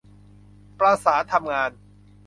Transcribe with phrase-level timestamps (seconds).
[0.79, 1.69] ประสานทำงาน